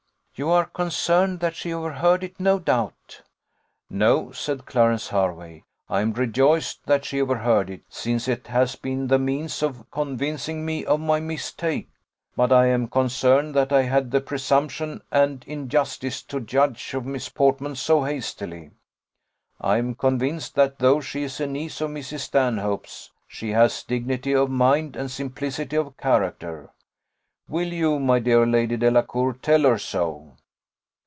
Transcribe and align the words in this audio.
"You 0.33 0.49
are 0.49 0.65
concerned 0.65 1.39
that 1.41 1.55
she 1.55 1.71
overheard 1.71 2.23
it, 2.23 2.39
no 2.39 2.57
doubt." 2.57 3.21
"No," 3.91 4.31
said 4.31 4.65
Clarence 4.65 5.09
Hervey, 5.09 5.65
"I 5.87 6.01
am 6.01 6.13
rejoiced 6.13 6.83
that 6.87 7.05
she 7.05 7.21
overheard 7.21 7.69
it, 7.69 7.81
since 7.89 8.27
it 8.27 8.47
has 8.47 8.75
been 8.75 9.05
the 9.05 9.19
means 9.19 9.61
of 9.61 9.91
convincing 9.91 10.65
me 10.65 10.83
of 10.83 10.99
my 10.99 11.19
mistake; 11.19 11.89
but 12.35 12.51
I 12.51 12.65
am 12.67 12.87
concerned 12.87 13.53
that 13.53 13.71
I 13.71 13.83
had 13.83 14.09
the 14.09 14.19
presumption 14.21 15.03
and 15.11 15.43
injustice 15.45 16.23
to 16.23 16.39
judge 16.39 16.95
of 16.95 17.05
Miss 17.05 17.29
Portman 17.29 17.75
so 17.75 18.03
hastily. 18.03 18.71
I 19.59 19.77
am 19.77 19.93
convinced 19.93 20.55
that, 20.55 20.79
though 20.79 21.01
she 21.01 21.21
is 21.21 21.39
a 21.39 21.45
niece 21.45 21.81
of 21.81 21.91
Mrs. 21.91 22.21
Stanhope's, 22.21 23.11
she 23.27 23.51
has 23.51 23.83
dignity 23.83 24.33
of 24.33 24.49
mind 24.49 24.95
and 24.95 25.11
simplicity 25.11 25.75
of 25.75 25.95
character. 25.97 26.71
Will 27.49 27.67
you, 27.73 27.99
my 27.99 28.19
dear 28.19 28.45
Lady 28.45 28.77
Delacour, 28.77 29.33
tell 29.33 29.63
her 29.63 29.77
so?" 29.77 30.37